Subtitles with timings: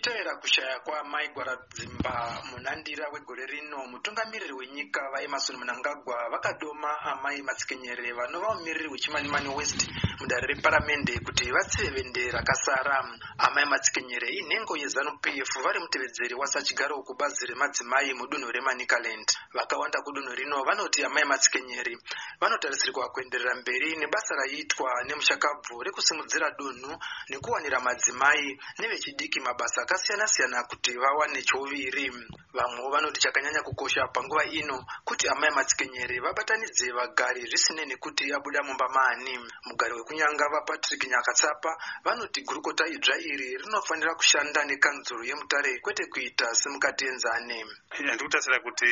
[0.00, 8.54] tichitevera kushaya kwaamai gwaradzimba munandira wegore rino mutungamiriri wenyika vaemarson munangagwa vakadoma amai matsikenyere vanova
[8.54, 9.80] mumiriri wechimanimani west
[10.20, 13.04] mudare reparamende kuti vatsive vende rakasara.
[13.38, 20.64] Amai matsikenyere inhengo yezanup f vari mutevedzeri wasachigaro kubazi remadzimai mudunhu remanikaland vakawanda kudunhu rino
[20.64, 21.96] vanoti amai matsikenyeri
[22.40, 26.92] vanotarisirwa kuenderera mberi nebasa raiitwa nemushakabvu rekusimudzira dunhu
[27.30, 32.10] nekuwanira madzimai nevechidiki mabasa akasiyana-siyana kuti vawane chouviri
[32.54, 38.86] vamwewo vanoti chakanyanya kukosha panguva ino kuti amai matsikenyeri vabatanidze vagari zvisinei nekuti abuda mumba
[38.88, 39.34] maani
[39.66, 41.74] mugari wekunyanga vapatrick nyakatsapa
[42.04, 48.90] vanoti gurukota idzva iri rinofanira kushanda nekanzuro yemutare kwete kuita semukatienzane handiri kutarisira kuti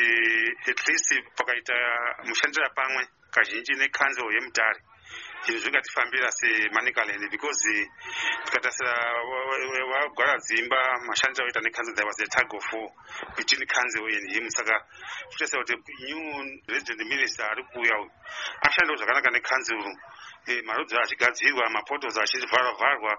[0.66, 1.74] at least pakaita
[2.26, 4.82] mushandira pamwe kazhinji nekanzuro yemutare
[5.46, 7.62] izvi zvingatifambira semanikaland because
[8.44, 8.92] tikatasira
[9.92, 12.64] wagwara dzimba mashandiro aita nekanzil there was a tag of
[13.36, 14.50] between council and him.
[14.50, 14.74] Saka
[15.30, 15.74] tikutasira kuti
[16.06, 18.10] new resident minister ari kuuya uyu
[18.66, 19.78] ashandiwo zvakanaka nekanzil
[20.64, 23.12] marodzi achigadzirwa mapotos achivharwa vharwa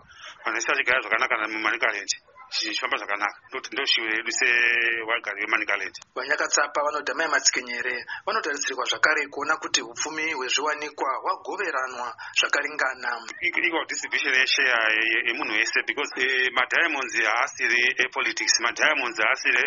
[0.45, 2.09] vanhu vese vachigara zvakanaka mumanikaland
[2.51, 3.39] zvichifamba zvakanaka
[3.71, 11.09] ndo shiwo yedu sewagari wemanikaland vanyakatsapa vanoti amai matsikenyere vanotarisirwa zvakare kuona kuti upfumi hwezviwanikwa
[11.23, 12.07] hwagoveranwa
[12.39, 13.09] zvakaringana
[13.41, 14.79] equal distribution yesheya
[15.27, 16.13] yemunhu wese because
[16.57, 19.61] madiamonds haasiri epolitics madiamonds haasiri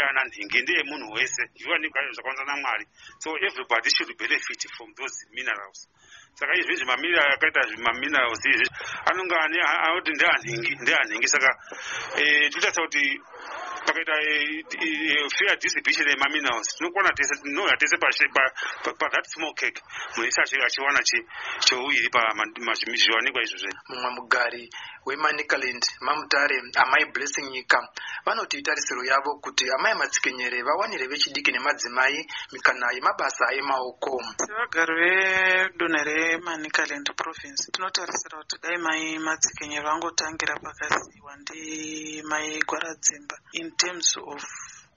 [0.00, 2.86] eana nhingi ndeemunhu wese zviwanikwa zvakawanza namwari
[3.18, 5.88] so everybody should benefit from those minerals
[6.34, 8.66] saka izvizvi mamineral akaita maminerals izvi
[9.10, 9.36] anonga
[9.86, 11.50] anoti ndeanhingi ndeanhingi saka
[12.14, 13.04] tinotarisa kuti
[13.86, 14.14] pakaita
[15.36, 17.96] fair distribution yemaminerals tinokwana tese tinoona tese
[18.98, 19.80] pathat small cake
[20.16, 21.00] munhu wese achiwana
[21.60, 24.70] cheuviri pazviwanikwa izvozve mumwe mugari
[25.06, 27.88] wemanikaland mamutare amai blessing nyika
[28.24, 37.06] vanoti itarisiro yavo kuti amai matsikenyere vawanire vechidiki nemadzimai mikana yemabasa emaoko sevagari vedunhu remanikaland
[37.16, 37.70] province.
[37.72, 44.42] Tinotarisira kuti dai mai matsikenyere vangotangira pakasiyiwa ndimai gwaradzimba in terms of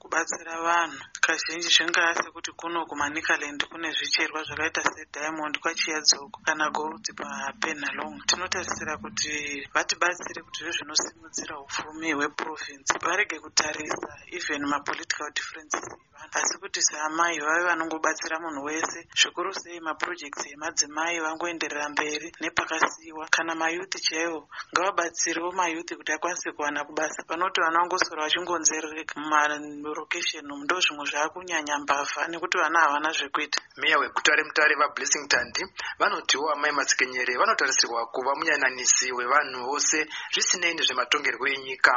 [0.00, 0.98] kubatsira vanhu.
[1.24, 9.32] Kazhinji zvingaa sekuti kuno kumanikaland kune zvicherwa zvakaita sediamond kwachiyadzoko kana gold papenhalong tinotarisira kuti
[9.74, 12.92] vatibatsire kuti zvo zvinosimudzira upfumi hweprovince.
[13.04, 15.86] Varege kutarisa even mapolitical differences
[16.32, 19.06] asi kuti seamai vave vanongobatsira munhu wese.
[19.20, 26.84] Zvikuru sei maprojects emadzimai vangoenderera mberi nepakasiyiwa kana mayuthi chaivo ngavabatsirewo mayuthi kuti akwanise kuwana
[26.84, 33.60] kubasa panoti vana vangosora vachingonzerereka mumarokesheni ndo zvimwe zvaakunyanya mbavha nekuti vana havana zvekuita.
[33.76, 35.62] Meya weguta remutare vablessing tandi
[35.98, 41.92] vanotiwo amai matsikenyere vanotarisirwa kuva munyananisi wevanhu vose zvisinei nezvematongerwo enyika.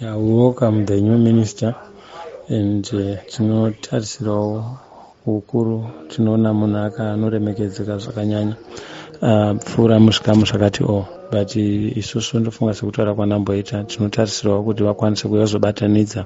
[0.00, 1.74] Yeah, we welcome the new minister
[2.48, 2.84] and
[3.28, 4.58] tinotarisirawo
[5.26, 8.56] uh, ukuru tinoona munhu akanoremekedzeka zvakanyanya.
[9.64, 13.84] Pfuura uh, muzvikamu zvakati o but isusu ndofunga sekutaura kwanamboita.
[13.84, 16.24] Tinotarisirawo kuti vakwanise kuya kuzobatanidza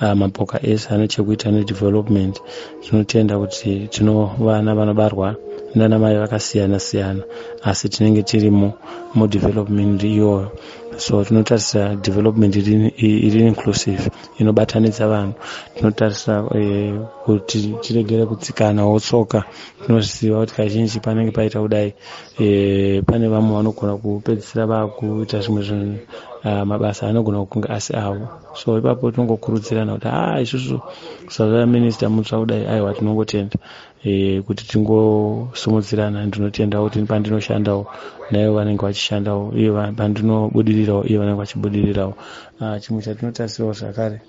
[0.00, 2.40] uh, mapoka ese ane chekuita nedevelopment.
[2.80, 5.36] Tinotenda kuti tino vana vanobarwa
[5.74, 7.22] nana mai vakasiyana siyana
[7.62, 8.72] asi tinenge tirimo
[9.14, 10.50] mudevelopment iyoyo.
[10.96, 15.34] So tinotarisa development iri inclusive inobatanidza vanhu.
[15.74, 16.94] Tinotarisa eh,
[17.24, 19.44] kuti tiregere kutsikanawo tsoka
[19.86, 21.94] tinoziva kuti kazhinji panenge paita kudai
[22.38, 25.98] eh, pane vamwe vanogona kupedzisira vakuita zvimwe zvinhu
[26.44, 30.80] uh, mabasa anogona kunge asi avo so ipapo tinongokurudzirana kuti a isusu
[31.26, 33.56] kusazova minista mutsva kudai aiwa tinongotenda.
[34.04, 37.86] E, kuti tingosimudzirana ndinotenda kuti pandinoshandawo
[38.30, 42.14] naivo vanenge vachishandawo iye pandinobudirirawo iye vanenge vachibudirirawo.
[42.60, 44.20] Uh, chimwe chatinotarisirawo zvakare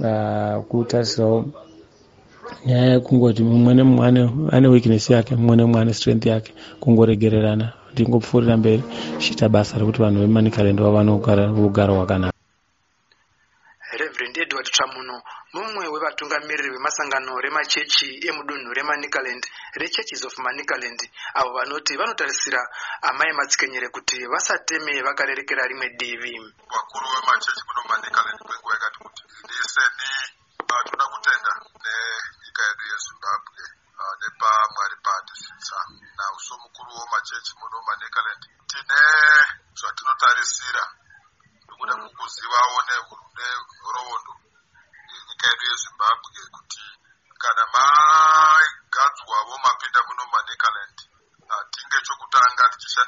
[0.00, 1.44] uh, kutarisirawo
[2.66, 4.06] nyaya yekungoti mumwe nemumwe
[4.52, 8.82] ane weakness yake mumwe nemumwe ane strength yake kungoregererana tingopfuurira mberi
[9.22, 12.38] chiita basa rekuti vanhu vemanikaland vava neugaro hwakanaka
[14.00, 15.16] reverend edward tramuno
[15.54, 19.42] mumwe wevatungamiriri vemasangano remachechi emudunhu remanikaland
[19.80, 21.00] rechurches of manikaland
[21.38, 22.60] avo vanoti vanotarisira
[23.08, 26.34] amai matsikenyere kuti vasateme vakarerekera rimwe divi.
[26.72, 29.22] Vakuru vemachechi muno manikaland kwenguva yakati kuti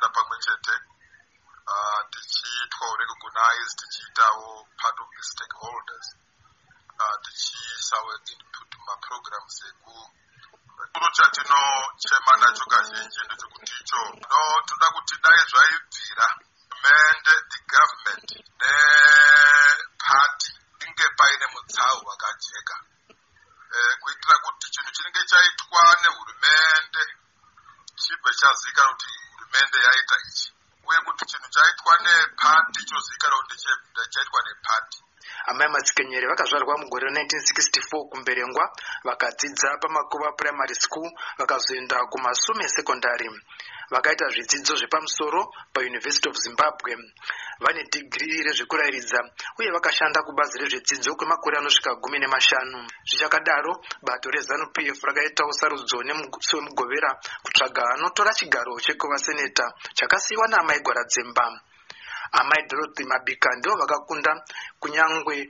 [0.02, 0.74] tichishanda pamwe chete.
[2.10, 6.08] Tichiitwawo recognize tichiitawo part of the stakeholders.
[6.98, 9.94] Uh, tichiisawo input mumaprograms eku
[10.82, 14.00] chikuru chatinochema nacho kazhinji ndechekuti icho
[14.66, 16.26] toda kuti dai zvaibvira
[16.68, 18.28] hurumende the government
[18.60, 20.50] nepati
[20.86, 22.74] inge paine mutsau wakajeka
[35.52, 38.64] amai matsikenyeri vakazvarwa mugore ra1964 kumberengwa
[39.04, 41.08] vakadzidza pamakuva primary school
[41.38, 43.28] vakazoenda kumasume secondary.
[43.92, 46.96] Vakaita zvidzidzo zvepamusoro pauniversity of zimbabwe.
[47.60, 49.20] Vane dhigiri rezvekurayiridza
[49.58, 52.88] uye vakashanda kubazi rezvedzidzo kwemakore anosvika gumi nemashanu.
[53.08, 53.72] Zvichakadaro
[54.02, 57.10] bato rezanup f rakaitawo sarudzo nemusi wemugovera
[57.44, 59.64] kutsvaga anotora chigaro chekuva seneta
[59.94, 61.60] chakasiyiwa naamai gwaradzemba
[62.32, 64.44] amai dorothy mabika ndivo vakakunda
[64.80, 65.48] kunyangwe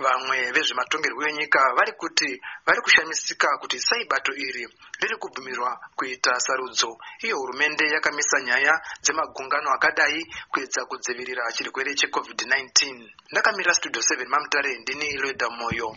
[0.00, 4.64] vamwe vezvematongerwo enyika vari kuti vari kushamisika kuti sai bato iri
[5.00, 6.96] riri kubvumirwa kuita sarudzo.
[7.22, 15.16] Iyo hurumende yakamisa nyaya dzemagungano akadai kuedza kudzivirira chirwere checovid-19 ndakamirira studio 7 mamutare ndini
[15.16, 15.96] loida moyo